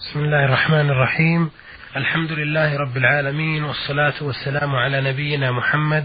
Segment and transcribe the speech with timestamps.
[0.00, 1.50] بسم الله الرحمن الرحيم.
[1.96, 6.04] الحمد لله رب العالمين والصلاة والسلام على نبينا محمد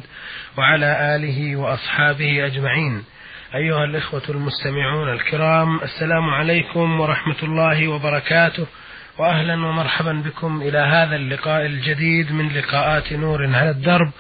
[0.58, 3.04] وعلى آله وأصحابه أجمعين.
[3.56, 8.68] أيها الإخوة المستمعون الكرام السلام عليكم ورحمة الله وبركاته.
[9.18, 14.12] واهلا ومرحبا بكم إلى هذا اللقاء الجديد من لقاءات نور على الدرب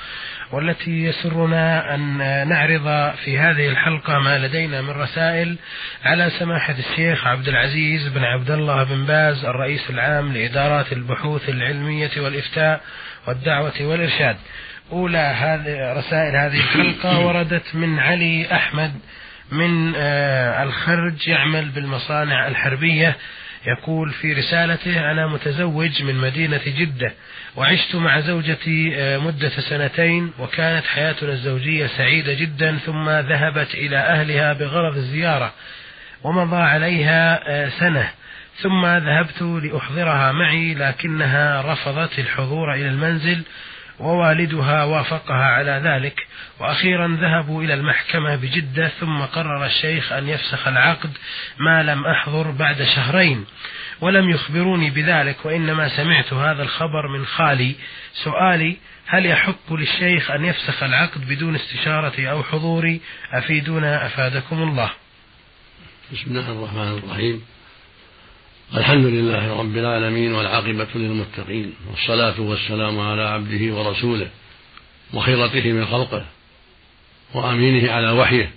[0.51, 2.17] والتي يسرنا أن
[2.47, 5.57] نعرض في هذه الحلقة ما لدينا من رسائل
[6.03, 12.11] على سماحة الشيخ عبد العزيز بن عبد الله بن باز الرئيس العام لإدارات البحوث العلمية
[12.17, 12.81] والإفتاء
[13.27, 14.35] والدعوة والإرشاد.
[14.91, 18.91] أولى هذه رسائل هذه الحلقة وردت من علي أحمد
[19.51, 23.17] من آه، الخرج يعمل بالمصانع الحربية
[23.67, 27.13] يقول في رسالته أنا متزوج من مدينة جدة
[27.55, 34.53] وعشت مع زوجتي آه، مدة سنتين وكانت حياتنا الزوجية سعيدة جدا ثم ذهبت إلى أهلها
[34.53, 35.53] بغرض الزيارة
[36.23, 38.09] ومضى عليها آه، سنة
[38.61, 43.43] ثم ذهبت لأحضرها معي لكنها رفضت الحضور إلى المنزل
[43.99, 46.27] ووالدها وافقها على ذلك
[46.59, 51.11] وأخيرا ذهبوا إلى المحكمة بجدة ثم قرر الشيخ أن يفسخ العقد
[51.59, 53.45] ما لم أحضر بعد شهرين.
[54.01, 57.75] ولم يخبروني بذلك وإنما سمعت هذا الخبر من خالي.
[58.13, 63.01] سؤالي هل يحق للشيخ أن يفسخ العقد بدون استشارتي أو حضوري؟
[63.31, 64.89] أفيدونا أفادكم الله.
[66.13, 67.54] بسم الله الرحمن الرحيم.
[68.73, 74.29] الحمد لله رب العالمين والعاقبة للمتقين والصلاة والسلام على عبده ورسوله
[75.13, 76.25] وخيرته من خلقه
[77.33, 78.51] وأمينه على وحيه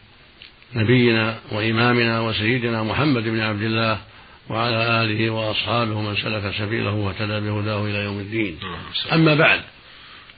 [0.74, 3.98] نبينا وإمامنا وسيدنا محمد بن عبد الله
[4.48, 8.58] وعلى آله وأصحابه من سلك سبيله واهتدى بهداه إلى يوم الدين.
[9.12, 9.60] أما بعد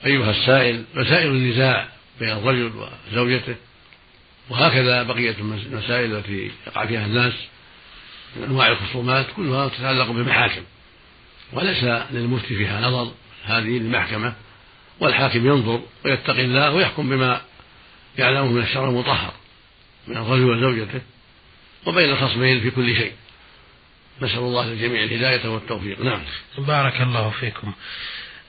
[0.05, 1.87] أيها السائل مسائل النزاع
[2.19, 2.71] بين الرجل
[3.11, 3.55] وزوجته
[4.49, 7.33] وهكذا بقية المسائل التي يقع فيها الناس.
[8.35, 10.61] من أنواع الخصومات كلها تتعلق بالمحاكم.
[11.53, 13.11] وليس للمفتي فيها نظر
[13.43, 14.33] هذه المحكمة
[14.99, 17.41] والحاكم ينظر ويتقي الله ويحكم بما
[18.17, 19.33] يعلمه من الشرع المطهر
[20.07, 21.01] من الرجل وزوجته
[21.85, 23.13] وبين الخصمين في كل شيء.
[24.21, 26.01] نسأل الله للجميع الهداية والتوفيق.
[26.01, 26.21] نعم.
[26.57, 27.73] بارك الله فيكم.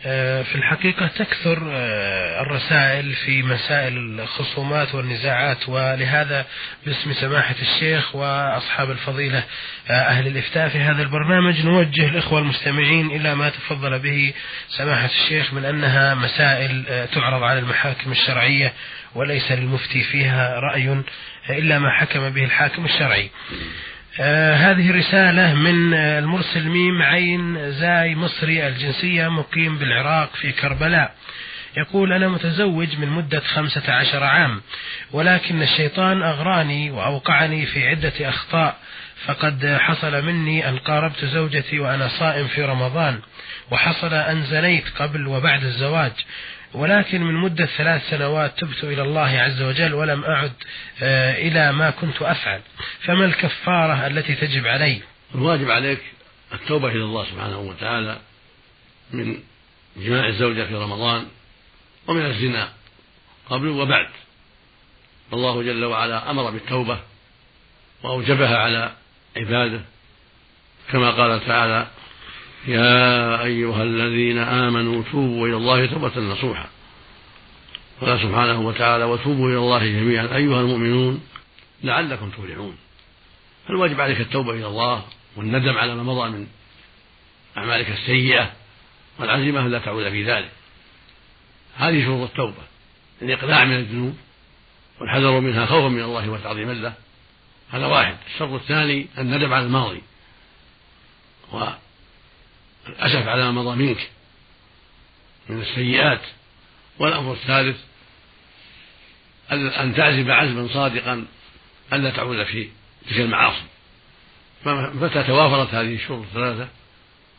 [0.02, 6.46] في الحقيقة تكثر آه، الرسائل في مسائل الخصومات والنزاعات ولهذا
[6.86, 9.44] باسم سماحة الشيخ وأصحاب الفضيلة
[9.91, 14.32] آه، أهل الإفتاء في هذا البرنامج نوجه الإخوة المستمعين إلى ما تفضل به
[14.68, 18.72] سماحة الشيخ من أنها مسائل تعرض على المحاكم الشرعية
[19.14, 21.02] وليس للمفتي فيها رأي
[21.50, 23.30] إلا ما حكم به الحاكم الشرعي.
[24.20, 31.14] آه هذه رسالة من آه المرسل ميم عين زاي مصري الجنسية مقيم بالعراق في كربلاء.
[31.76, 34.60] يقول أنا متزوج من مدة خمسة عشر عام
[35.12, 38.76] ولكن الشيطان أغراني وأوقعني في عدة أخطاء
[39.24, 43.20] فقد حصل مني أن قاربت زوجتي وأنا صائم في رمضان
[43.70, 46.12] وحصل أن زنيت قبل وبعد الزواج.
[46.75, 50.53] ولكن من مدة ثلاث سنوات تبت إلى الله عز وجل ولم أعد
[51.03, 52.60] آه، إلى ما كنت أفعل.
[53.00, 55.00] فما الكفارة التي تجب علي؟
[55.34, 56.00] الواجب عليك
[56.53, 58.19] التوبة إلى الله سبحانه وتعالى
[59.12, 59.38] من
[59.97, 61.27] جماع الزوجة في رمضان
[62.06, 62.69] ومن الزنا
[63.50, 64.09] قبل وبعد.
[65.33, 66.99] الله جل وعلا أمر بالتوبة
[68.03, 68.93] وأوجبها على
[69.37, 69.81] عباده.
[70.93, 71.87] كما قال تعالى
[72.66, 76.68] يا أيها الذين آمنوا توبوا إلى الله توبة نصوحا.
[78.00, 81.22] قال سبحانه وتعالى وتوبوا إلى الله جميعا أيها المؤمنون
[81.84, 82.76] لعلكم تفلحون.
[83.68, 85.04] فالواجب عليك التوبة إلى الله
[85.36, 86.46] والندم على ما مضى من
[87.56, 88.52] أعمالك السيئة
[89.18, 90.50] والعزيمة لا تعود في ذلك.
[91.76, 92.62] هذه شروط التوبة
[93.22, 94.16] الإقلاع من الذنوب
[95.00, 96.94] والحذر منها خوفا من الله وتعظيما له.
[97.70, 98.16] هذا واحد.
[98.34, 100.02] الشرط الثاني الندم على الماضي.
[102.88, 104.10] الأسف على ما مضى منك
[105.48, 106.20] من السيئات.
[106.98, 107.76] والأمر الثالث
[109.53, 111.26] أن تعزم عزما صادقا
[111.92, 112.69] ألا تعود في
[113.09, 113.62] تلك المعاصي.
[114.66, 116.69] متى توافرت هذه الشروط الثلاثة؟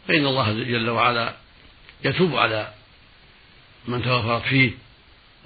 [0.08, 1.34] فإن الله جل وعلا
[2.06, 2.74] يتوب على
[3.88, 4.72] من توافرت فيه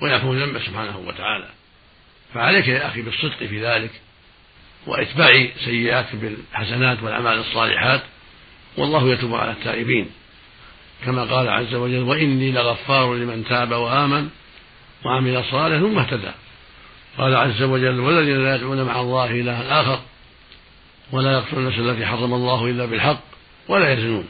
[0.01, 1.49] ويعفو ذنبه سبحانه وتعالى.
[2.33, 3.91] فعليك يا أخي بالصدق في ذلك
[4.87, 8.03] وإتباع سيئاتك بالحسنات والأعمال الصالحات
[8.77, 10.09] والله يتوب على التائبين.
[11.05, 14.29] كما قال عز وجل وإني لغفار لمن تاب وآمن
[15.05, 16.31] وعمل صالحا ثم اهتدى.
[17.17, 19.99] قال عز وجل والذين لا يدعون مع الله إلها آخر
[21.11, 23.23] ولا يقتلون النفس التي حرم الله إلا بالحق
[23.67, 24.27] ولا يزنون.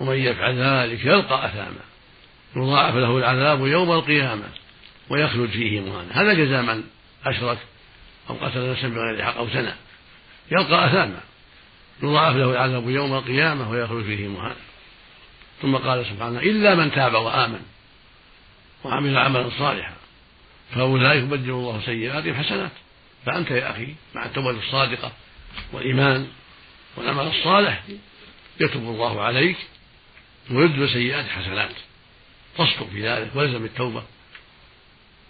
[0.00, 1.84] ومن يفعل ذلك يلقى أثاما.
[2.56, 4.48] يضاعف له العذاب يوم القيامة
[5.10, 6.22] ويخلد فيه مهانا.
[6.22, 6.84] هذا جزاء من
[7.26, 7.58] أشرك
[8.30, 9.76] أو قتل نفسا بغير حق أو سنة.
[10.52, 11.20] يلقى أثاما.
[12.02, 14.56] يضاعف له العذاب يوم القيامة ويخلد فيه مهانا
[15.62, 17.62] ثم قال سبحانه إلا من تاب وآمن
[18.84, 19.94] وعمل عملا صالحا
[20.74, 22.70] فأولئك يبدل الله سيئاتهم حسنات.
[23.26, 25.12] فأنت يا أخي مع التوبة الصادقة
[25.72, 26.28] والإيمان
[26.96, 27.82] والعمل الصالح
[28.60, 29.56] يتوب الله عليك
[30.50, 31.70] ويبدل سيئات حسنات.
[32.58, 34.02] تصدق في ذلك وإلزم التوبة.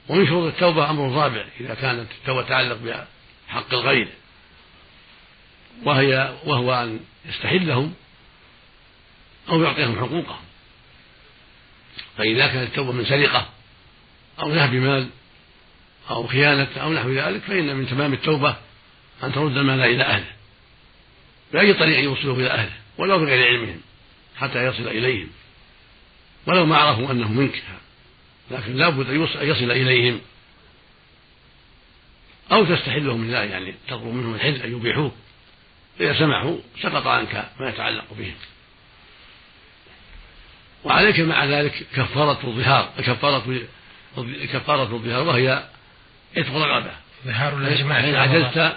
[0.08, 3.06] ومن شروط التوبة أمر رابع إذا كانت التوبة تتعلق
[3.48, 4.08] بحق الغير.
[5.84, 7.94] وهي وهو أن يستحلهم
[9.48, 10.44] أو يعطيهم حقوقهم.
[12.18, 13.48] فإذا كانت التوبة من سرقة
[14.40, 15.08] أو نهب مال
[16.10, 18.56] أو خيانة أو نحو ذلك فإن من تمام التوبة
[19.22, 20.32] أن ترد المال إلى أهله.
[21.52, 23.80] بأي طريق يوصله إلى أهله؟ ولو بغير علمهم
[24.36, 25.28] حتى يصل إليهم.
[26.46, 27.62] ولو ما عرفوا أنه منك
[28.50, 30.20] لكن لا بد أن يصل إليهم.
[32.52, 35.12] أو تستحله من ذلك يعني تطلب منهم الحل أن يبيحوه
[36.00, 38.34] إذا سمحوا سقط عنك ما يتعلق بهم.
[40.84, 43.60] وعليك مع ذلك كفارة الظهار كفارة
[44.52, 45.68] كفارة الظهار وهي
[46.36, 46.90] عتق رقبة
[47.24, 48.76] ظهار الإجماع فإن عجزت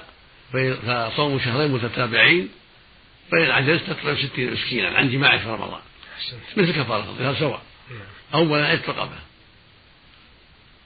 [0.51, 2.49] فصوم شهرين متتابعين
[3.31, 5.81] فإن عجزت تطعم ستين مسكينا عن جماع في رمضان.
[6.57, 7.61] مثل كفارة الظهار سواء.
[7.89, 8.41] نعم.
[8.41, 9.19] أولا عتق رقبة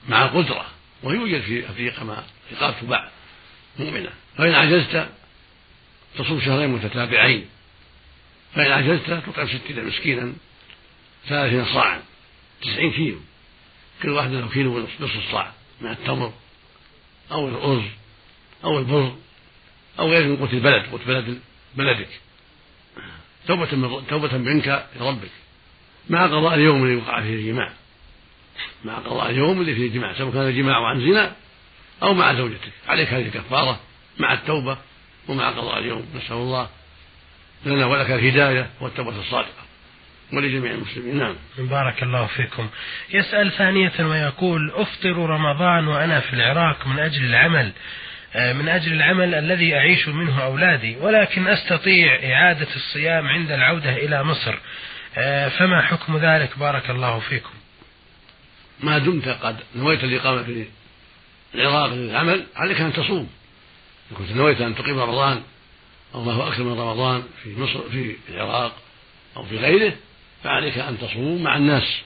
[0.08, 0.66] مع القدرة
[1.02, 3.10] ويوجد في أفريقيا ما رقاب تباع
[3.78, 4.10] مؤمنة.
[4.38, 5.08] فإن عجزت
[6.18, 7.46] تصوم شهرين متتابعين.
[8.54, 10.32] فإن عجزت تطعم ستين مسكينا
[11.28, 12.02] ثلاثين صاعا
[12.62, 13.18] تسعين كيلو.
[14.02, 16.32] كل واحد له كيلو ونصف الصاع من التمر
[17.32, 17.84] أو الأرز
[18.64, 19.16] أو البر
[19.98, 21.40] أو غير من قوت البلد قوت بلد
[21.74, 22.08] بلدك.
[23.46, 25.30] توبة من توبة منك لربك
[26.10, 27.72] مع قضاء اليوم الذي وقع فيه الجماع.
[28.84, 31.36] مع قضاء اليوم الذي فيه الجماع سواء كان الجماع عن زنا
[32.02, 32.72] أو مع زوجتك.
[32.88, 33.80] عليك هذه الكفارة
[34.18, 34.78] مع التوبة
[35.28, 36.68] ومع قضاء اليوم نسأل الله
[37.66, 39.64] لنا ولك الهداية والتوبة الصادقة
[40.32, 41.18] ولجميع المسلمين.
[41.18, 41.36] نعم.
[41.58, 42.68] بارك الله فيكم.
[43.10, 47.72] يسأل ثانية ويقول أفطر رمضان وأنا في العراق من أجل العمل.
[48.34, 54.24] آه، من أجل العمل الذي أعيش منه أولادي ولكن أستطيع إعادة الصيام عند العودة إلى
[54.24, 54.58] مصر.
[55.16, 57.54] آه، فما حكم ذلك؟ بارك الله فيكم.
[58.80, 60.66] ما دمت قد نويت الإقامة في
[61.54, 63.28] العراق للعمل عليك أن تصوم.
[64.10, 65.42] إن كنت نويت أن تقيم رمضان
[66.14, 68.76] أو ما هو أكثر من رمضان في مصر في العراق
[69.36, 69.92] أو في غيره
[70.44, 72.00] فعليك أن تصوم مع الناس.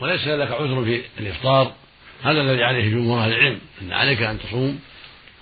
[0.00, 1.72] وليس لك عذر في الإفطار.
[2.22, 4.80] هذا الذي عليه جمهور أهل العلم أن عليك أن تصوم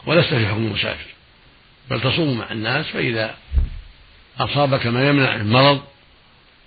[0.07, 1.07] ولست في حكم المسافر.
[1.91, 3.37] بل تصوم مع الناس فإذا
[4.39, 5.83] أصابك ما يمنع من مرض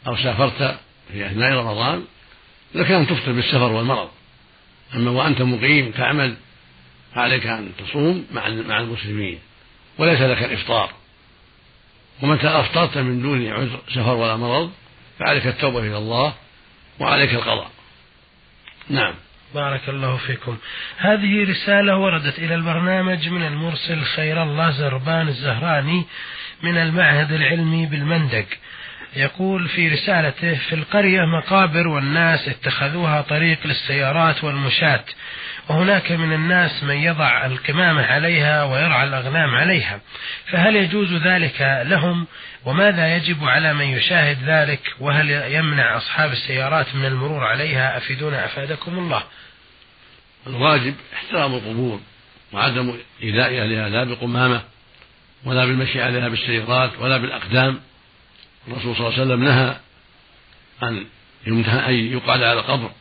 [0.08, 0.80] أو سافرت
[1.12, 2.06] في أثناء رمضان
[2.76, 4.10] لك أن تفطر بالسفر والمرض.
[4.96, 6.36] أما وأنت مقيم تعمل
[7.16, 9.40] فعليك أن تصوم مع مع المسلمين
[9.98, 10.90] وليس لك الإفطار.
[12.22, 14.72] ومتى أفطرت من دون عذر سفر ولا مرض
[15.20, 16.34] فعليك التوبة إلى الله
[17.00, 17.72] وعليك القضاء.
[18.90, 19.14] نعم.
[19.56, 20.58] بارك الله فيكم.
[20.98, 26.06] هذه رسالة وردت إلى البرنامج من المرسل خير الله زربان الزهراني
[26.64, 28.46] من المعهد العلمي بالمندق.
[29.16, 35.04] يقول في رسالته في القرية مقابر والناس اتخذوها طريق للسيارات والمشاة.
[35.70, 40.02] وهناك من الناس من يضع القمامة عليها ويرعى الأغنام عليها.
[40.52, 42.28] فهل يجوز ذلك لهم؟
[42.66, 49.00] وماذا يجب على من يشاهد ذلك؟ وهل يمنع أصحاب السيارات من المرور عليها؟ أفيدونا أفادكم
[49.00, 49.24] الله.
[50.48, 52.00] الواجب احترام القبور
[52.54, 54.62] وعدم إيذاء أهلها لا بقمامة
[55.46, 57.80] ولا بالمشي عليها بالسيارات ولا بالأقدام.
[58.68, 59.76] الرسول صلى الله عليه وسلم نهى
[60.84, 61.06] أن
[61.90, 62.92] يقعد على القبر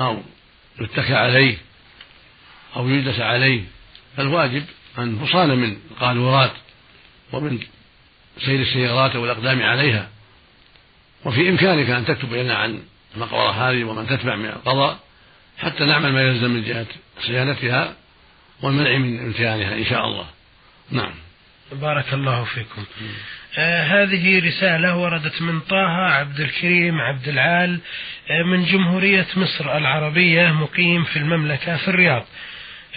[0.00, 0.22] أو
[0.80, 1.56] يتكى عليه
[2.76, 3.62] أو يجلس عليه.
[4.16, 4.64] فالواجب
[4.98, 6.52] أن تصان من القاذورات
[7.32, 7.58] ومن
[8.38, 10.08] سير السيارات والأقدام عليها.
[11.24, 12.82] وفي إمكانك أن تكتب لنا عن
[13.14, 14.98] المقبرة هذه ومن تتبع من القضاء
[15.58, 16.86] حتى نعمل ما يلزم من جهة
[17.20, 17.96] صيانتها
[18.62, 20.26] والمنع من امتهانها إن شاء الله.
[20.90, 21.12] نعم.
[21.72, 22.84] بارك الله فيكم.
[23.58, 27.80] آه هذه رسالة وردت من طه عبد الكريم عبد العال
[28.30, 32.24] آه من جمهورية مصر العربية مقيم في المملكة في الرياض.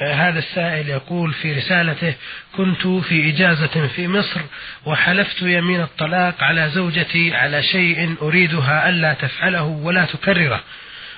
[0.02, 2.14] آه هذا السائل يقول في رسالته
[2.58, 4.42] كنت في إجازة في مصر
[4.86, 10.64] وحلفت يمين الطلاق على زوجتي على شيء أريدها ألا تفعله ولا تكرره.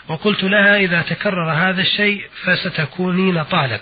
[0.07, 3.81] وقلت لها إذا تكرر هذا الشيء فستكونين طالق.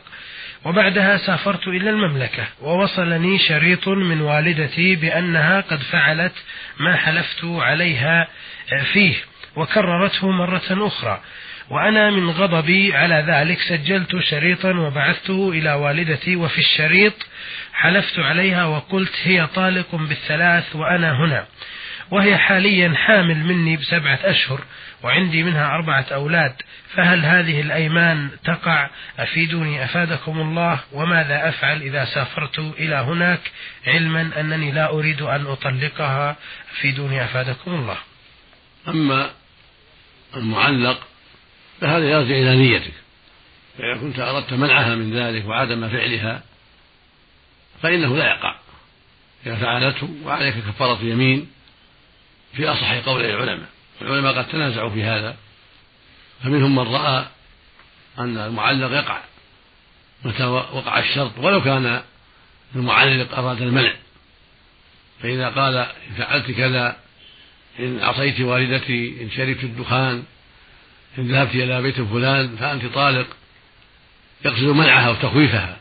[0.66, 6.34] وبعدها سافرت إلى المملكة ووصلني شريط من والدتي بأنها قد فعلت
[6.80, 8.28] ما حلفت عليها
[8.94, 9.16] فيه
[9.56, 11.22] وكررته مرة أخرى.
[11.70, 17.14] وأنا من غضبي على ذلك سجلت شريطا وبعثته إلى والدتي وفي الشريط
[17.74, 21.46] حلفت عليها وقلت هي طالق بالثلاث وأنا هنا
[22.12, 24.60] وهي حاليا حامل مني بسبعة أشهر.
[25.04, 26.56] وعندي منها أربعة أولاد
[26.96, 28.90] فهل هذه الأيمان تقع؟
[29.20, 33.40] أفيدوني أفادكم الله وماذا أفعل إذا سافرت إلى هناك؟
[33.88, 36.36] علما أنني لا أريد أن أطلقها.
[36.72, 37.98] أفيدوني أفادكم الله.
[38.88, 39.32] أما
[40.36, 41.08] المعلق
[41.82, 42.94] فهذا يرجع إلى نيتك.
[43.78, 46.44] فإذا كنت أردت منعها من ذلك وعدم فعلها
[47.82, 48.56] فإنه لا يقع.
[49.46, 51.52] إذا فعلته وعليك كفارة يمين
[52.54, 53.70] في أصح قول العلماء.
[54.02, 55.36] العلماء قد تنازعوا في هذا.
[56.44, 57.26] فمنهم من رأى
[58.20, 59.20] أن المعلق يقع
[60.26, 62.02] متى وقع الشرط ولو كان
[62.76, 63.94] المعلق أراد المنع.
[65.22, 66.98] فإذا قال إن فعلت كذا
[67.80, 70.24] إن عصيت والدتي إن شربت الدخان
[71.18, 73.28] إن ذهبت إلى بيت فلان فأنت طالق
[74.46, 75.78] يقصد منعها وتخويفها.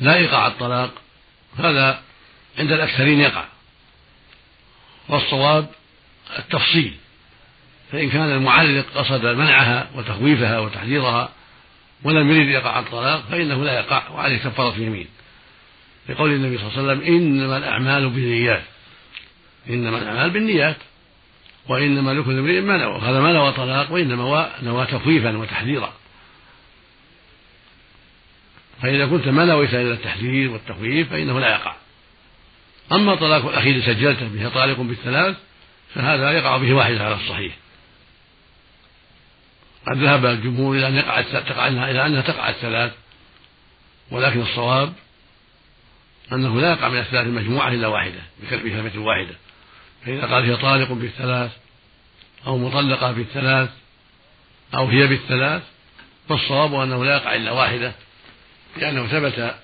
[0.00, 0.90] لا يقع الطلاق
[1.58, 2.02] هذا
[2.58, 3.44] عند الأكثرين يقع.
[5.08, 5.70] والصواب
[6.38, 6.96] التفصيل.
[7.92, 11.28] فإن كان المعلق قصد منعها وتخويفها وتحذيرها
[12.04, 15.06] ولم يرد يقع الطلاق فإنه لا يقع وعليه كفارة يمين
[16.08, 18.62] لقول النبي صلى الله عليه وسلم إنما الأعمال بالنيات.
[19.70, 20.76] إنما الأعمال بالنيات.
[21.68, 22.98] وإنما لكل امرئ ما نوى.
[22.98, 25.92] هذا ما نوى طلاق وإنما نوى تخويفا وتحذيرا.
[28.82, 31.74] فإذا كنت ما نويت إلا التحذير والتخويف فإنه لا يقع.
[32.92, 35.36] أما طلاق الأخير سجلته به طالق بالثلاث
[35.94, 37.52] فهذا يقع به واحدة على الصحيح.
[39.86, 42.92] قد ذهب الجمهور إلى أن يقع تقع إلى أنها تقع الثلاث
[44.10, 44.92] ولكن الصواب
[46.32, 49.34] أنه لا يقع من الثلاث المجموعة إلا واحدة بكلمة واحدة
[50.06, 51.50] فإذا قال هي طالق بالثلاث
[52.46, 53.70] أو مطلقة بالثلاث
[54.74, 55.62] أو هي بالثلاث
[56.28, 57.92] فالصواب أنه لا يقع إلا واحدة
[58.76, 59.54] لأنه ثبت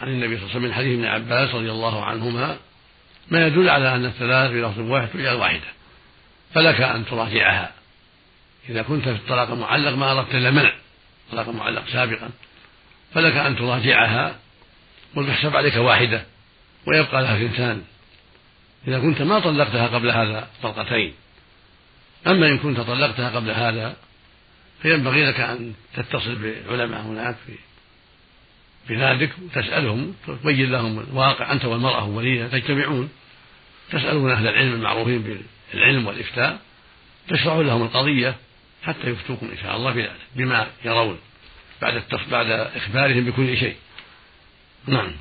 [0.00, 2.56] عن النبي صلى الله عليه وسلم من حديث ابن عباس رضي الله عنهما
[3.30, 5.66] ما يدل على أن الثلاث بلفظ واحد تجعل واحدة
[6.54, 7.72] فلك أن تراجعها.
[8.68, 10.72] إذا كنت في الطلاق معلق ما أردت إلا منع
[11.32, 12.30] طلاق معلق سابقا
[13.14, 14.38] فلك أن تراجعها
[15.14, 16.24] ولتحسب عليك واحدة
[16.86, 17.82] ويبقى لها ثنتان
[18.88, 21.14] إذا كنت ما طلقتها قبل هذا طلقتين
[22.26, 23.96] أما إن كنت طلقتها قبل هذا
[24.82, 26.34] فينبغي لك أن تتصل
[26.68, 27.52] بعلماء هناك في
[28.88, 33.10] بذلك وتسألهم تبين لهم الواقع أنت والمرأة وليها تجتمعون
[33.90, 35.42] تسألون أهل العلم المعروفين
[35.74, 36.58] بالعلم والإفتاء
[37.28, 38.36] تشرحون لهم القضية
[38.82, 41.18] حتى يفتوكم إن شاء الله بما يرون
[41.82, 43.76] بعد بعد إخبارهم بكل شيء.
[44.86, 45.12] نعم.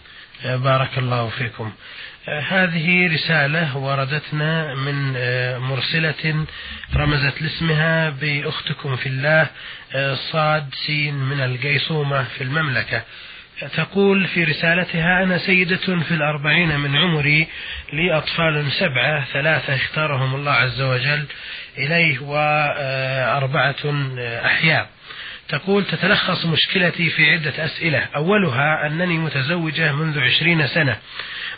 [0.46, 1.72] بارك الله فيكم.
[2.48, 5.14] هذه رسالة وردتنا من
[5.58, 6.46] مرسلة
[6.96, 9.48] رمزت لاسمها بأختكم في الله
[10.32, 13.04] صاد سين من القيصومة في المملكة.
[13.76, 17.48] تقول في رسالتها أنا سيدة في الأربعين من عمري
[17.94, 21.26] لي أطفال سبعة ثلاثة اختارهم الله عز وجل
[21.78, 23.76] إليه وأربعة
[24.46, 24.90] أحياء.
[25.50, 28.06] تقول تتلخص مشكلتي في عدة أسئلة.
[28.16, 30.98] أولها أنني متزوجة منذ عشرين سنة.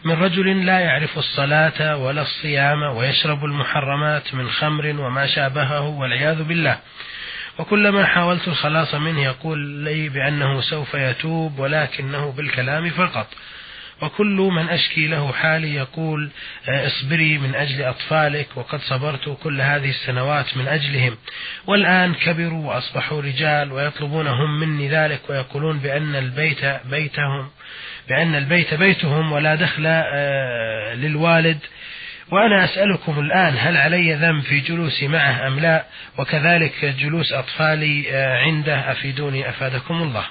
[0.03, 6.77] من رجل لا يعرف الصلاة ولا الصيام ويشرب المحرمات من خمر وما شابهه والعياذ بالله.
[7.57, 13.27] وكلما حاولت الخلاص منه يقول لي بأنه سوف يتوب ولكنه بالكلام فقط.
[14.01, 16.29] وكل من أشكي له حالي يقول
[16.69, 21.17] آه، اصبري من أجل أطفالك وقد صبرت كل هذه السنوات من أجلهم.
[21.67, 27.49] والآن كبروا وأصبحوا رجال ويطلبون هم مني ذلك ويقولون بأن البيت بيتهم
[28.09, 31.59] بأن البيت بيتهم ولا دخل آه، للوالد.
[32.31, 35.85] وأنا أسألكم الآن هل علي ذنب في جلوسي معه أم لا؟
[36.17, 40.25] وكذلك جلوس أطفالي آه، عنده أفيدوني أفادكم الله.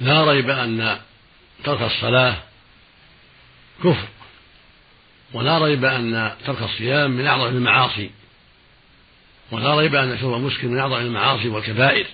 [0.00, 0.98] لا ريب أن
[1.64, 2.36] ترك الصلاة
[3.84, 4.08] كفر.
[5.32, 8.10] ولا ريب أن ترك الصيام من أعظم المعاصي.
[9.50, 12.06] ولا ريب أن شرب المسكر من أعظم المعاصي والكبائر.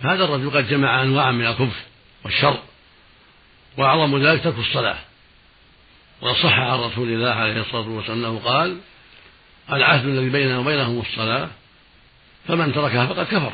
[0.00, 1.80] هذا الرجل قد جمع أنواعا من الكفر
[2.24, 2.58] والشر
[3.76, 4.98] وأعظم ذلك ترك الصلاة.
[6.20, 8.78] وصح عن رسول الله عليه الصلاة والسلام أنه قال
[9.72, 11.48] العهد الذي بيننا وبينهم الصلاة
[12.48, 13.52] فمن تركها فقد كفر.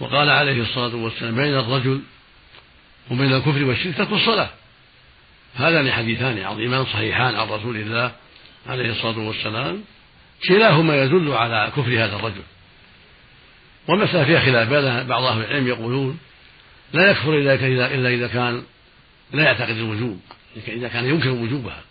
[0.00, 2.02] وقال عليه الصلاة والسلام بين الرجل
[3.10, 4.50] وبين الكفر والشرك ترك الصلاة.
[5.54, 8.12] هذان حديثان عظيمان صحيحان عن رسول الله
[8.66, 9.84] عليه الصلاة والسلام.
[10.48, 12.42] كلاهما يدل على كفر هذا الرجل.
[13.88, 14.68] والمسألة فيها خلاف
[15.06, 16.18] بعض أهل العلم يقولون
[16.92, 18.62] لا يكفر إلا إذا كان
[19.32, 20.20] لا يعتقد الوجوب
[20.68, 21.82] إذا كان ينكر وجوبها.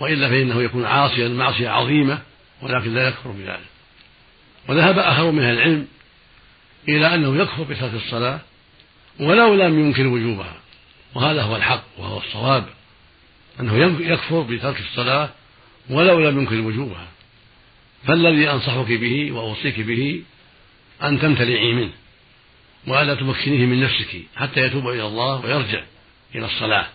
[0.00, 2.18] وإلا فإنه يكون عاصيا معصية عظيمة
[2.62, 3.70] ولكن لا يكفر بذلك.
[4.68, 5.86] وذهب آخر من أهل العلم
[6.88, 8.40] إلى أنه يكفر بترك الصلاة
[9.20, 10.54] ولو لم ينكر وجوبها.
[11.14, 12.66] وهذا هو الحق وهو الصواب
[13.60, 15.30] أنه يكفر بترك الصلاة
[15.90, 17.08] ولو لم ينكر وجوبها.
[18.06, 20.22] فالذي أنصحك به وأوصيك به
[21.02, 21.90] أن تمتلئي منه
[22.86, 25.82] وألا تمكنيه من نفسك حتى يتوب إلى الله ويرجع
[26.34, 26.86] إلى الصلاة.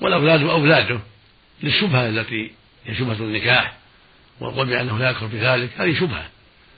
[0.00, 1.00] والأولاد أولاده
[1.62, 2.50] للشبهة التي
[2.86, 3.76] هي شبهة النكاح
[4.40, 6.28] والقول بأنه لا يكفر بذلك هذه شبهة.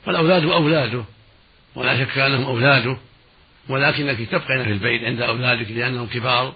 [0.07, 1.05] فالأولاد أولاده
[1.75, 2.97] ولا شك أنهم أولاده
[3.69, 6.55] ولكنك تبقين في البيت عند أولادك لأنهم كبار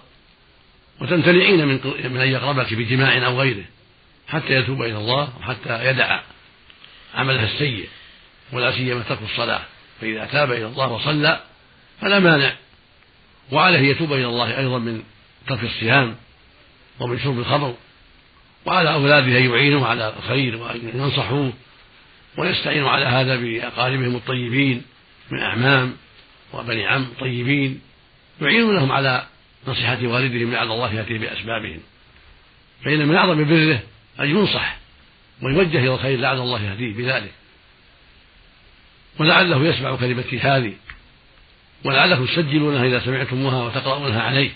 [1.01, 3.63] وتمتنعين من من أن يقربك بجماع أو غيره
[4.27, 6.19] حتى يتوب إلى الله وحتى يدع
[7.15, 7.87] عمله السيء
[8.53, 9.61] ولا سيما ترك الصلاة.
[10.01, 11.39] فإذا تاب إلى الله وصلى
[12.01, 12.53] فلا مانع.
[13.51, 15.03] وعليه يتوب إلى الله أيضا من
[15.47, 16.15] ترك الصيام
[16.99, 17.75] ومن شرب الخمر.
[18.65, 21.53] وعلى أولاده أن يعينوا على الخير وأن ينصحوه
[22.37, 24.81] ويستعينوا على هذا بأقاربهم الطيبين
[25.31, 25.93] من أعمام
[26.53, 27.81] وبني عم طيبين
[28.41, 29.27] يعينونهم على
[29.67, 31.79] نصيحة والدهم لعل الله يأتي بأسبابهم.
[32.85, 33.79] فإن من أعظم بره
[34.19, 34.77] أن ينصح
[35.43, 37.31] ويوجه إلى الخير لعل الله يهديه بذلك.
[39.19, 40.73] ولعله يسمع كلمتي هذه.
[41.83, 44.51] ولعلكم تسجلونها إذا سمعتموها وتقرؤونها عليه.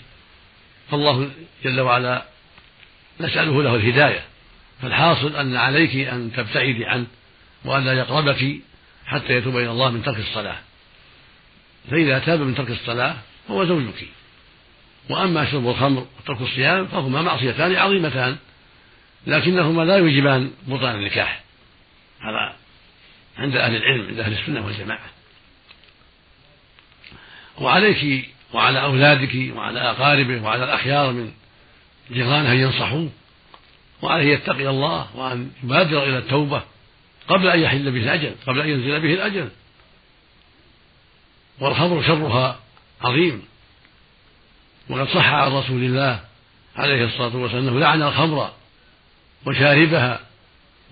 [0.90, 1.30] فالله
[1.64, 2.24] جل وعلا
[3.20, 4.24] نسأله له الهداية.
[4.82, 7.06] فالحاصل أن عليك أن تبتعدي عنه
[7.64, 8.56] وأن لا يقربك
[9.06, 10.58] حتى يتوب إلى الله من ترك الصلاة.
[11.90, 13.16] فإذا تاب من ترك الصلاة
[13.48, 14.08] فهو زوجك.
[15.10, 18.36] وأما شرب الخمر وترك الصيام فهما معصيتان عظيمتان
[19.26, 21.44] لكنهما لا يوجبان بطلان النكاح.
[22.20, 22.56] هذا
[23.38, 25.06] عند أهل العلم عند أهل السنة والجماعة.
[27.60, 31.32] وعليك وعلى أولادك وعلى أقاربه وعلى الأخيار من
[32.10, 33.10] جيرانه أن ينصحوه
[34.02, 36.62] وعليه يتقي الله وأن يبادر إلى التوبة
[37.28, 39.48] قبل أن يحل به الأجل قبل أن ينزل به الأجل.
[41.60, 42.58] والخمر شرها
[43.02, 43.42] عظيم.
[44.88, 46.20] وقد صح عن رسول الله
[46.76, 48.52] عليه الصلاة والسلام أنه لعن الخمر
[49.46, 50.20] وشاربها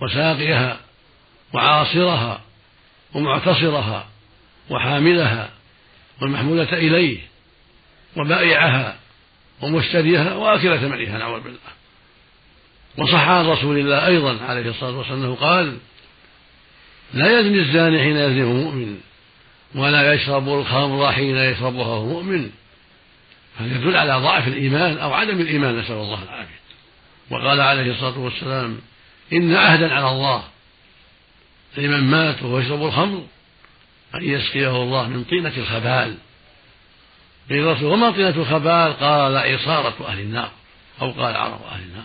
[0.03, 0.81] وساقيها
[1.53, 2.41] وعاصرها
[3.15, 4.07] ومعتصرها
[4.71, 5.51] وحاملها
[6.23, 7.19] والمحمولة إليه
[8.17, 8.97] وبائعها
[9.63, 11.59] ومشتريها وآكل ثمنها نعوذ بالله.
[12.99, 15.79] وصح عن رسول الله أيضا عليه الصلاة والسلام أنه قال
[17.15, 19.01] لا يزني الزاني حين يزني مؤمن
[19.75, 22.51] ولا يشرب الخمر حين يشربها وهو مؤمن.
[23.57, 26.65] هذا يدل على ضعف الإيمان أو عدم الإيمان نسأل الله العافية.
[27.31, 28.81] وقال عليه الصلاة والسلام
[29.33, 30.45] إن عهدا على الله
[31.77, 33.23] لمن مات وهو يشرب الخمر
[34.15, 36.17] أن يسقيه الله من طينة الخبال.
[37.51, 40.51] قيل الرسول وما طينة الخبال؟ قال عصارة أهل النار
[41.03, 42.05] أو قال عرب أهل النار.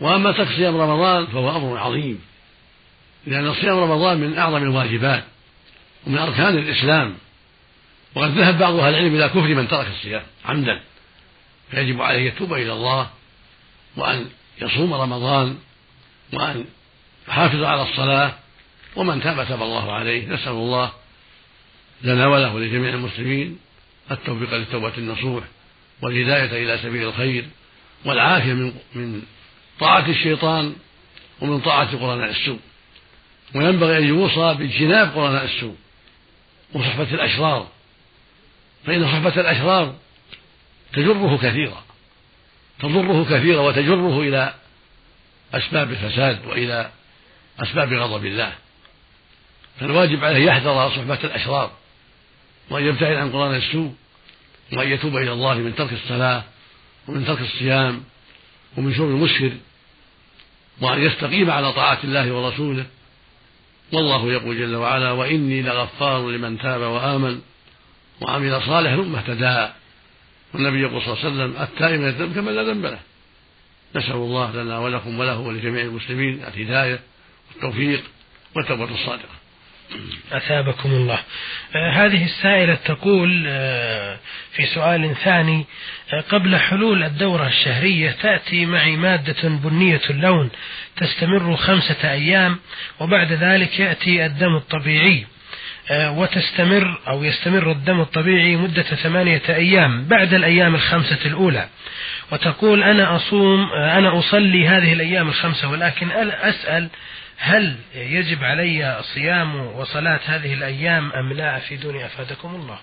[0.00, 2.20] وأما ترك صيام رمضان فهو أمر عظيم
[3.26, 5.24] لأن صيام رمضان من أعظم الواجبات.
[6.08, 7.14] ومن أركان الإسلام.
[8.14, 10.80] وقد ذهب بعض أهل العلم إلى كفر من ترك الصيام عمدا
[11.70, 13.10] فيجب عليه يتوب إلى الله
[13.96, 14.26] وأن
[14.62, 15.58] يصوم رمضان
[16.32, 16.64] وأن
[17.28, 18.34] يحافظ على الصلاة.
[18.96, 20.92] ومن تاب تاب الله عليه نسأل الله
[22.02, 23.58] لنا وله ولجميع المسلمين
[24.10, 25.44] التوفيق للتوبة النصوح
[26.02, 27.44] والهداية إلى سبيل الخير
[28.04, 29.22] والعافية من من
[29.80, 30.76] طاعة الشيطان
[31.40, 32.60] ومن طاعة قرناء السوء.
[33.54, 35.76] وينبغي أن يوصى باجتناب قرناء السوء.
[36.74, 37.68] وصحبة الأشرار.
[38.86, 39.94] فإن صحبة الأشرار
[40.92, 41.84] تجره كثيرا.
[42.80, 44.54] تضره كثيرا وتجره إلى
[45.54, 46.90] أسباب الفساد وإلى
[47.60, 48.52] أسباب غضب الله.
[49.80, 51.72] فالواجب عليه يحذر صحبة الأشرار
[52.70, 53.94] وأن يبتعد عن قرآن السوء
[54.72, 56.42] وأن يتوب إلى الله من ترك الصلاة
[57.08, 58.04] ومن ترك الصيام
[58.76, 59.52] ومن شرب المسكر
[60.80, 62.86] وأن يستقيم على طاعة الله ورسوله
[63.92, 67.40] والله يقول جل وعلا وإني لغفار لمن تاب وآمن
[68.20, 69.72] وعمل صالحا ثم اهتدى.
[70.54, 73.00] والنبي يقول صلى الله عليه وسلم التائب من الذنب كمن لا ذنب له.
[73.96, 77.00] نسأل الله لنا ولكم وله ولجميع المسلمين الهداية
[77.50, 78.02] والتوفيق
[78.56, 79.37] والتوبة الصادقة.
[80.32, 81.18] أثابكم الله.
[81.76, 84.16] آه هذه السائلة تقول آه
[84.52, 85.66] في سؤال ثاني
[86.12, 90.50] آه قبل حلول الدورة الشهرية تأتي معي مادة بنية اللون
[90.96, 92.58] تستمر خمسة أيام
[93.00, 95.26] وبعد ذلك يأتي الدم الطبيعي
[95.90, 101.68] وتستمر أو يستمر الدم الطبيعي مدة ثمانية أيام بعد الأيام الخمسة الأولى.
[102.32, 106.88] وتقول أنا أصوم أنا أصلي هذه الأيام الخمسة ولكن أسأل
[107.38, 112.78] هل يجب علي صيام وصلاة هذه الأيام أم لا أفيدوني أفادكم الله؟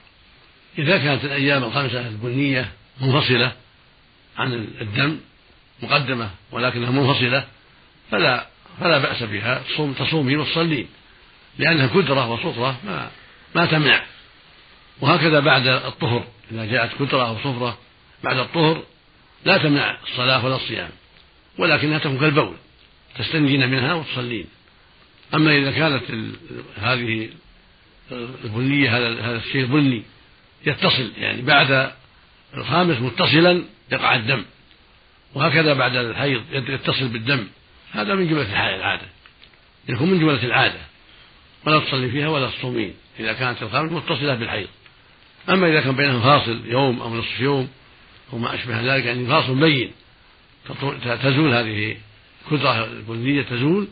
[0.80, 3.52] إذا كانت الأيام الخمسة البنية منفصلة
[4.38, 5.20] عن الدم
[5.84, 7.44] مقدمة ولكنها منفصلة
[8.12, 8.46] فلا
[8.80, 9.62] فلا بأس بها.
[9.74, 10.88] تصوم تصومين وتصلين
[11.58, 13.10] لأنها كدرة وصفرة ما
[13.56, 14.04] ما تمنع.
[15.02, 17.78] وهكذا بعد الطهر إذا جاءت كدرة أو صفرة
[18.24, 18.84] بعد الطهر
[19.46, 20.90] لا تمنع الصلاة ولا الصيام
[21.58, 22.56] ولكنها تكون كالبول.
[23.18, 24.46] تستنجين منها وتصلين.
[25.34, 26.04] أما إذا كانت
[26.78, 27.30] هذه
[28.12, 30.04] البنية هذا هذا الشيء البني
[30.66, 31.92] يتصل يعني بعد
[32.58, 34.44] الخامس متصلا يقع الدم.
[35.34, 37.48] وهكذا بعد الحيض يتصل بالدم.
[37.92, 39.08] هذا من جملة العادة.
[39.90, 40.80] يكون من جملة العادة.
[41.66, 42.94] ولا تصلي فيها ولا تصومين.
[43.20, 44.68] إذا كانت الخامس متصلة بالحيض.
[45.50, 47.70] أما إذا كان بينهم فاصل يوم أو نصف يوم
[48.34, 49.92] أو ما أشبه ذلك يعني فاصل بين
[51.24, 51.98] تزول هذه
[52.46, 53.88] الكدرة البنية تزول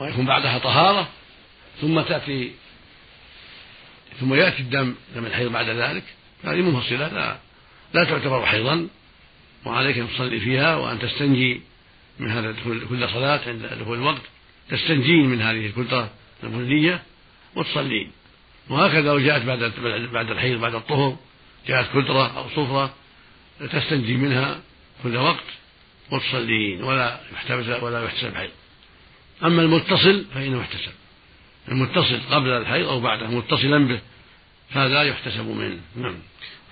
[0.00, 1.08] ويكون بعدها طهارة
[1.80, 2.52] ثم تأتي
[4.20, 6.04] ثم يأتي الدم دم الحيض بعد ذلك.
[6.44, 7.38] هذه منفصلة لا
[7.94, 8.88] لا تعتبر حيضا
[9.64, 11.60] وعليك أن تصلي فيها وأن تستنجي
[12.18, 12.54] من هذا
[12.88, 14.22] كل صلاة عند دخول الوقت
[14.70, 16.10] تستنجين من هذه الكدرة
[16.42, 17.02] البنية
[17.56, 18.10] وتصلين
[18.68, 19.72] وهكذا لو جاءت بعد
[20.12, 21.16] بعد الحيض بعد الطهر
[21.68, 22.94] جاءت كدرة أو صفرة
[23.72, 24.60] تستنجي منها
[25.02, 25.44] كل وقت.
[26.10, 28.50] وتصلين ولا يحتبس ولا يحتسب حيض
[29.44, 30.92] أما المتصل فإنه يحتسب
[31.68, 34.00] المتصل قبل الحيض أو بعده متصلا به
[34.70, 35.80] فهذا يحتسب منه.
[35.96, 36.16] نعم.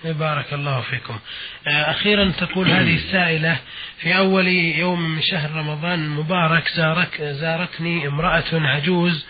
[0.03, 1.19] بارك الله فيكم.
[1.67, 3.59] آه، أخيرا تقول هذه السائلة
[3.97, 9.25] في أول يوم من شهر رمضان المبارك زارك زارتني امرأة عجوز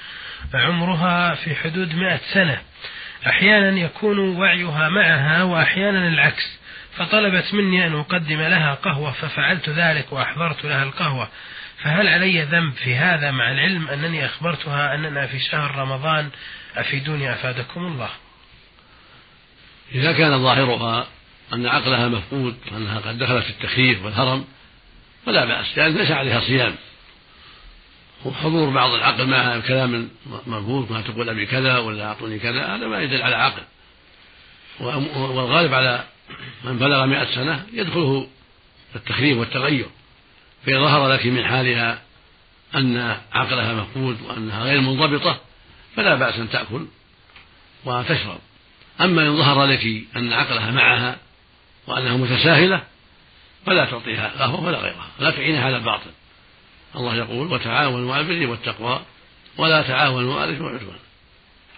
[0.53, 2.61] عمرها في حدود مئة سنة.
[3.27, 6.59] أحيانا يكون وعيها معها وأحيانا العكس.
[6.97, 11.29] فطلبت مني أن أقدم لها قهوة ففعلت ذلك وأحضرت لها القهوة.
[11.83, 16.29] فهل علي ذنب في هذا مع العلم أنني أخبرتها أننا في شهر رمضان؟
[16.75, 18.09] أفيدوني أفادكم الله.
[19.95, 21.07] إذا كان ظاهرها
[21.53, 24.45] أن عقلها مفقود وأنها قد دخلت في التخييف والهرم
[25.25, 26.75] فلا بأس لأن ليس عليها صيام.
[28.25, 30.09] وحضور بعض العقل معها كلام
[30.47, 33.61] مفقود ما تقول أبي كذا ولا أعطوني كذا هذا ما يدل على عقل.
[34.79, 36.03] والغالب على
[36.63, 38.27] من بلغ مئة سنة يدخله
[38.95, 39.85] التخريب والتغير
[40.65, 42.01] فإن ظهر لك من حالها
[42.75, 45.39] أن عقلها مفقود وأنها غير منضبطة
[45.95, 46.85] فلا بأس أن تأكل
[47.85, 48.39] وتشرب.
[49.01, 51.17] أما إن ظهر لك أن عقلها معها
[51.87, 52.83] وأنها متساهلة
[53.65, 56.11] فلا تعطيها قهوة ولا غيرها لا تعينها على الباطل.
[56.95, 59.01] الله يقول وتعاونوا على البر والتقوى
[59.57, 60.97] ولا تعاونوا على الإثم والعدوان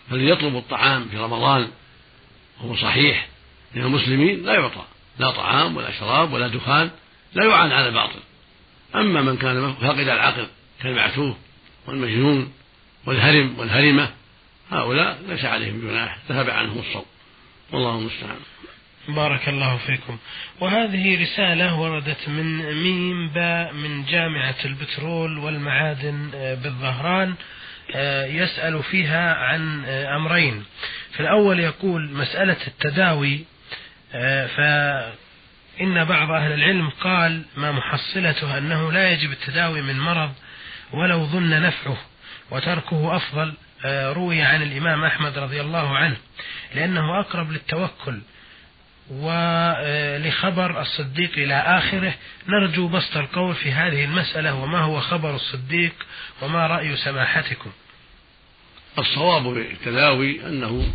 [0.09, 1.71] فليطلب الطعام في رمضان
[2.61, 3.27] وهو صحيح
[3.73, 4.85] من المسلمين لا يعطى
[5.19, 6.89] لا طعام ولا شراب ولا دخان
[7.33, 8.19] لا يعان على الباطل.
[8.95, 10.47] أما من كان فاقد العقل
[10.83, 11.37] كالمعتوه
[11.87, 12.53] والمجنون
[13.05, 14.09] والهرم والهرمة
[14.71, 17.05] هؤلاء ليس عليهم جناح ذهب عنهم الصوم.
[17.71, 18.39] والله المستعان.
[19.07, 20.17] بارك الله فيكم.
[20.59, 27.33] وهذه رسالة وردت من ميم باء من جامعة البترول والمعادن آه، بالظهران
[27.95, 30.63] آه، يسأل فيها عن آه، أمرين.
[31.11, 33.45] في الأول يقول مسألة التداوي
[34.11, 40.33] فإن بعض أهل العلم قال ما محصلته أنه لا يجب التداوي من مرض
[40.93, 41.97] ولو ظن نفعه
[42.51, 43.53] وتركه أفضل
[43.85, 46.17] روي عن الإمام أحمد رضي الله عنه
[46.75, 48.21] لأنه أقرب للتوكل.
[49.09, 52.13] ولخبر الصديق إلى آخره.
[52.47, 55.93] نرجو بسط القول في هذه المسألة وما هو خبر الصديق
[56.41, 57.71] وما رأي سماحتكم.
[58.99, 60.93] الصواب في التداوي أنه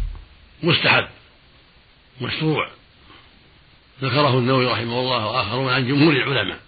[0.63, 1.09] مستحب
[2.21, 2.71] مشروع.
[4.03, 6.59] ذكره النووي رحمه الله وآخرون عن جمهور العلماء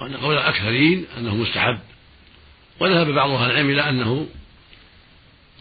[0.00, 1.78] وأن قول الأكثرين أنه مستحب
[2.80, 4.26] وذهب بعض أهل العلم إلى أنه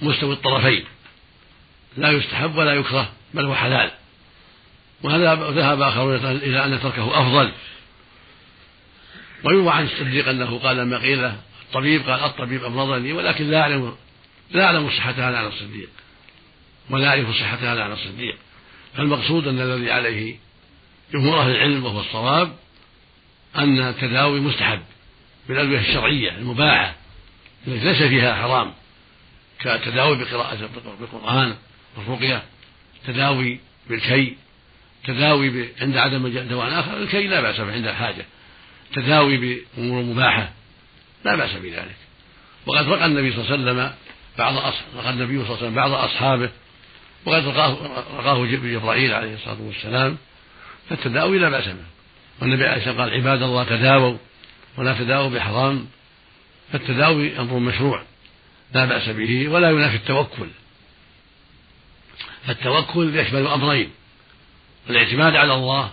[0.01, 0.85] مستوي الطرفين
[1.97, 3.91] لا يستحب ولا يكره بل هو حلال.
[5.03, 7.51] وذهب آخرون إلى أن تركه أفضل.
[9.43, 11.31] ويروى عن الصديق أنه قال لما قيل
[11.69, 13.95] الطبيب قال الطبيب أمرضني ولكن لا أعلم
[14.51, 15.89] لا أعلم صحة هذا عن الصديق
[16.89, 18.37] ولا أعرف صحة هذا عن الصديق
[18.97, 20.35] فالمقصود أن الذي عليه
[21.13, 22.55] جمهور أهل العلم وهو الصواب
[23.55, 24.81] أن التداوي مستحب
[25.47, 26.95] بالأدوية الشرعية المباحة
[27.67, 28.73] التي ليس فيها حرام
[29.59, 30.69] كالتداوي بقراءة
[31.01, 31.55] القرآن
[31.97, 32.43] والرقية
[33.07, 34.37] تداوي بالكي
[35.07, 38.25] تداوي عند عدم دواء آخر الكي لا بأس عند الحاجة
[38.93, 39.37] تداوي
[39.77, 40.49] بأمور مباحة
[41.25, 41.95] لا بأس بذلك.
[42.65, 43.93] وقد رقى النبي صلى الله عليه وسلم
[44.37, 46.49] بعض رقى النبي صلى الله عليه وسلم بعض أصحابه
[47.25, 47.77] وقد رقاه
[48.17, 50.17] رقاه جبرائيل عليه الصلاة والسلام
[50.89, 51.75] فالتداوي لا بأس به.
[52.41, 54.17] والنبي عليه الصلاة والسلام قال عباد الله تداووا
[54.77, 55.87] ولا تداووا بحرام.
[56.71, 58.03] فالتداوي أمر مشروع
[58.73, 60.47] لا بأس به ولا ينافي التوكل.
[62.47, 63.89] فالتوكل يشمل أمرين
[64.89, 65.91] الاعتماد على الله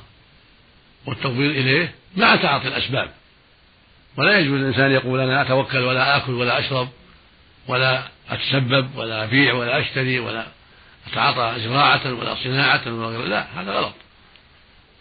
[1.06, 3.10] والتفويض إليه مع تعاطي الأسباب.
[4.16, 6.88] ولا يجوز الإنسان يقول أنا أتوكل ولا آكل ولا أشرب
[7.68, 10.46] ولا أتسبب ولا أبيع ولا أشتري ولا
[11.06, 13.94] أتعاطى زراعة ولا صناعة ولا غير لا هذا غلط.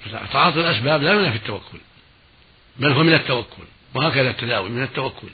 [0.05, 1.77] فتعاطي الأسباب لا ينافي التوكل
[2.77, 3.63] بل هو من التوكل
[3.93, 5.27] وهكذا التداوي من التوكل.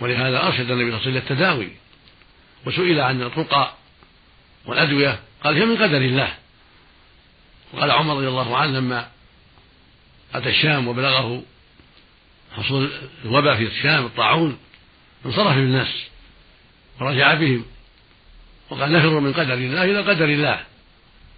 [0.00, 1.70] ولهذا أرشد النبي صلى الله عليه وسلم التداوي
[2.66, 3.72] وسئل عن الرقى
[4.66, 6.34] والأدوية قال هي من قدر الله.
[7.72, 9.08] وقال عمر رضي الله عنه لما
[10.34, 11.42] أتى الشام وبلغه
[12.56, 12.90] حصول
[13.24, 14.58] الوباء في الشام الطاعون
[15.26, 15.88] انصرف بالناس
[17.00, 17.64] ورجع بهم
[18.70, 20.64] وقال نفر من قدر الله إلى قدر الله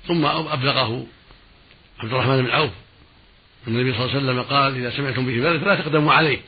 [0.08, 1.06] ثم أبلغه
[1.98, 2.70] عبد الرحمن بن عوف.
[3.68, 6.40] النبي صلى الله عليه وسلم قال إذا سمعتم به بلد فلا تقدموا عليه.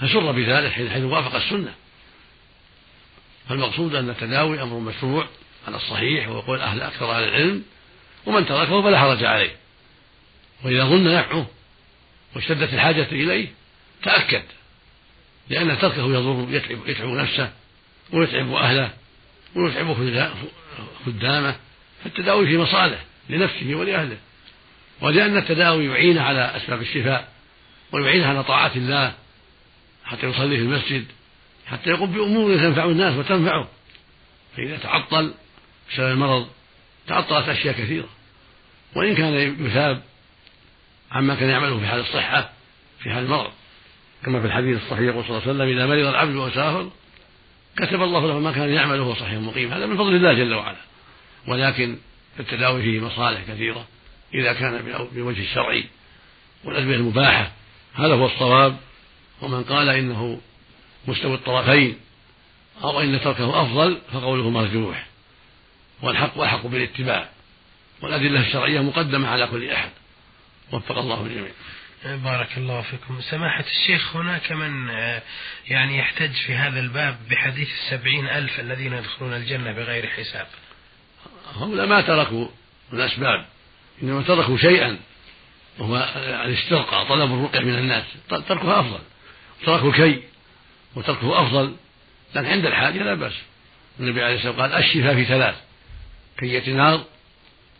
[0.00, 1.74] فسر بذلك حيث وافق السنة.
[3.48, 5.26] فالمقصود أن التداوي أمر مشروع
[5.66, 7.62] على الصحيح ويقول أهل أكثر أهل العلم
[8.26, 9.56] ومن تركه فلا حرج عليه.
[10.64, 11.46] وإذا ظن نفعه
[12.34, 13.48] واشتدت الحاجة إليه
[14.02, 14.42] تأكد
[15.48, 17.52] لأن تركه يضر يتعب, يتعب نفسه
[18.12, 18.90] ويتعب أهله
[19.54, 19.94] ويتعب
[21.06, 21.56] خدامه.
[22.04, 24.16] فالتداوي في مصالح لنفسه ولأهله.
[25.04, 27.28] ولأن التداوي يعين على أسباب الشفاء
[27.92, 29.14] ويعينه على طاعة الله
[30.04, 31.04] حتى يصلي في المسجد
[31.66, 33.68] حتى يقوم بأمور تنفع الناس وتنفعه.
[34.56, 35.34] فإذا تعطل
[35.90, 36.48] بسبب المرض
[37.06, 38.08] تعطلت أشياء كثيرة.
[38.94, 40.02] وإن كان يثاب
[41.12, 42.50] عما كان يعمله في حال الصحة
[43.00, 43.52] في حال المرض.
[44.24, 46.90] كما في الحديث الصحيح يقول صلى الله عليه وسلم إذا مرض العبد وسافر
[47.76, 49.72] كتب الله له ما كان يعمله صحيح مقيم.
[49.72, 50.80] هذا من فضل الله جل وعلا.
[51.46, 51.96] ولكن
[52.40, 53.86] التداوي فيه مصالح كثيرة.
[54.34, 55.84] إذا كان بوجه الشرعي
[56.64, 57.52] والأدوية المباحة.
[57.94, 58.76] هذا هو الصواب.
[59.40, 60.40] ومن قال إنه
[61.08, 61.98] مستوي الطرفين
[62.82, 65.06] أو إن تركه أفضل فقوله مرجوح.
[66.02, 67.28] والحق أحق بالاتباع.
[68.02, 69.90] والأدلة الشرعية مقدمة على كل أحد.
[70.72, 71.52] وفق الله الجميع.
[72.04, 73.20] بارك الله فيكم.
[73.20, 75.22] سماحة الشيخ هناك من آه،
[75.68, 80.46] يعني يحتج في هذا الباب بحديث السبعين ألف الذين يدخلون الجنة بغير حساب.
[81.60, 82.48] هؤلاء ما تركوا
[82.92, 83.46] الأسباب
[84.02, 84.98] إنما تركوا شيئا
[85.78, 85.96] وهو
[86.44, 88.98] الاسترقاء طلب الرقية من الناس تركها أفضل.
[89.66, 90.22] تركوا الكي
[90.96, 91.76] وتركه أفضل
[92.34, 93.32] لكن عند الحاجة لا بأس.
[94.00, 95.54] النبي عليه الصلاة والسلام قال الشفاء في ثلاث
[96.38, 97.04] كية نار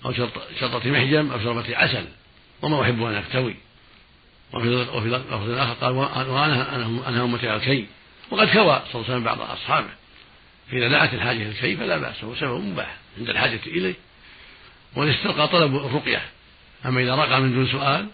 [0.04, 0.12] أو
[0.60, 2.04] شرطة محجم أو شربة عسل
[2.62, 3.56] وما أحب أن أكتوي
[4.52, 5.92] وفي وفي لفظ آخر قال
[6.28, 6.76] وأنا
[7.08, 7.86] أنا أمتي على الكي
[8.30, 9.88] وقد كوى صلى الله عليه وسلم بعض أصحابه.
[10.70, 13.94] فإذا دعت الحاجة الكي فلا بأس هو سبب مباح عند الحاجة إليه.
[14.96, 16.22] والاسترقى طلب الرقية.
[16.86, 18.08] أما إذا رقى من دون سؤال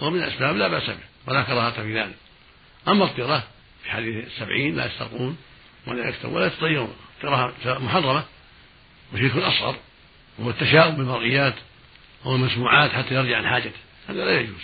[0.00, 2.14] فهو من الأسباب لا بأس به ولا كراهة في ذلك.
[2.88, 3.44] أما الطيرة
[3.84, 5.36] في حديث السبعين لا يسترقون
[5.86, 8.24] ولا يكتبون ولا يتطيرون كراهة محرمة
[9.14, 9.76] وشرك أصغر
[10.38, 11.54] وهو التشاؤم بالمرئيات
[12.24, 13.78] والمسموعات حتى يرجع عن حاجته.
[14.08, 14.62] هذا لا يجوز.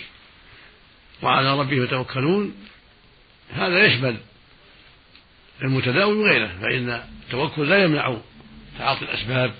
[1.22, 2.54] وعلى ربهم يتوكلون
[3.54, 4.16] هذا يشمل
[5.62, 8.16] المتداوي وغيره فإن التوكل لا يمنع
[8.78, 9.54] تعاطي الأسباب.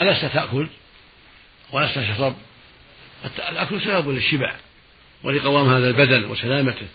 [0.00, 0.68] ألست تأكل؟
[1.74, 2.36] ولست تشرب
[3.48, 4.54] الأكل سبب للشبع
[5.22, 6.86] ولقوام هذا البدن وسلامته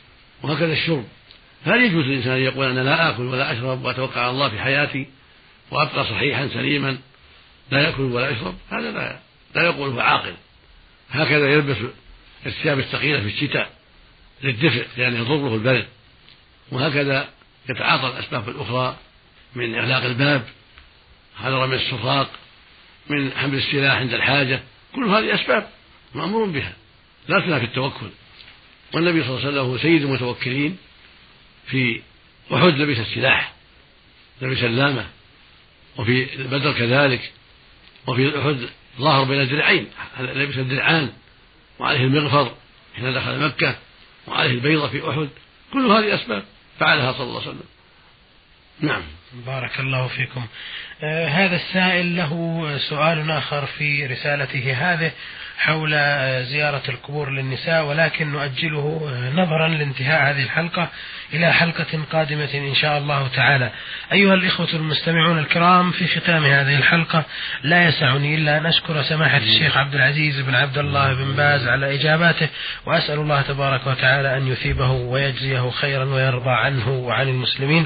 [0.42, 1.06] وهكذا الشرب.
[1.66, 5.08] فهل يجوز للإنسان أن يقول أنا لا آكل ولا أشرب وأتوكل على الله في حياتي
[5.72, 6.98] وأبقى صحيحا سليما
[7.72, 9.20] لا يأكل ولا يشرب؟ هذا لا
[9.56, 10.34] لا يقوله عاقل.
[11.10, 11.78] هكذا يلبس
[12.46, 13.72] الثياب الثقيلة في الشتاء
[14.44, 15.88] للدفء لأن يضره البرد.
[16.72, 17.30] وهكذا
[17.70, 18.98] يتعاطى الأسباب الأخرى
[19.56, 20.44] من إغلاق الباب
[21.40, 22.30] هذا رمي السراق
[23.10, 24.64] من حمل السلاح عند الحاجة.
[24.96, 25.70] كل هذه أسباب
[26.16, 26.74] مأمور بها.
[27.28, 28.10] لا تنافي التوكل.
[28.94, 30.78] والنبي صلى الله عليه وسلم هو سيد المتوكلين
[31.68, 32.02] في
[32.54, 33.54] أحد لبس السلاح
[34.42, 35.08] لبس اللامة
[35.98, 37.32] وفي بدر كذلك
[38.08, 39.88] وفي أحد ظهر بين الدرعين
[40.20, 41.10] لبس الدرعان
[41.80, 42.56] وعليه المغفر
[42.96, 43.76] حين دخل مكة
[44.28, 45.30] وعليه البيضة في أحد.
[45.74, 46.44] كل هذه أسباب
[46.80, 47.68] فعلها صلى الله عليه وسلم.
[48.80, 49.04] نعم.
[49.34, 50.48] بارك الله فيكم.
[51.04, 55.12] آه هذا السائل له سؤال آخر في رسالته هذه.
[55.60, 55.92] حول
[56.44, 60.90] زيارة القبور للنساء ولكن نؤجله نظرا لانتهاء هذه الحلقة
[61.34, 63.72] إلى حلقة قادمة إن شاء الله تعالى.
[64.12, 67.24] أيها الإخوة المستمعون الكرام في ختام هذه الحلقة
[67.64, 71.96] لا يسعني إلا أن أشكر سماحة الشيخ عبد العزيز بن عبد الله بن باز على
[71.96, 72.48] إجاباته
[72.86, 77.86] وأسأل الله تبارك وتعالى أن يثيبه ويجزيه خيرا ويرضى عنه وعن المسلمين.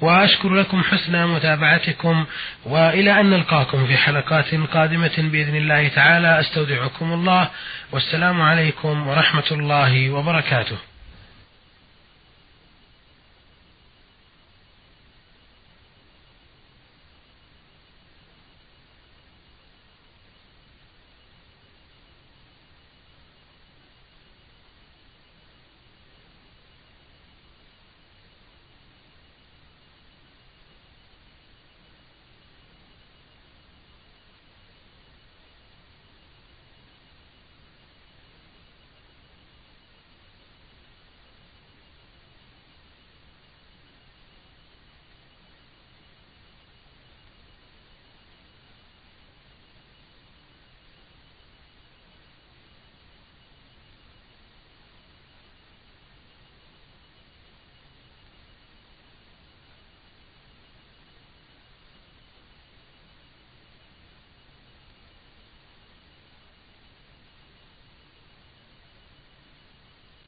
[0.00, 2.26] وأشكر لكم حسن متابعتكم
[2.64, 6.40] وإلى أن نلقاكم في حلقات قادمة بإذن الله تعالى.
[6.40, 7.48] أستودعكم الله
[7.92, 10.76] والسلام عليكم ورحمة الله وبركاته.